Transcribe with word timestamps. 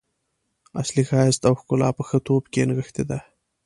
اصلي 0.81 1.03
ښایست 1.09 1.41
او 1.47 1.53
ښکلا 1.59 1.89
په 1.97 2.03
ښه 2.07 2.17
توب 2.27 2.43
کې 2.51 2.61
نغښتې 2.69 3.03
ده. 3.09 3.19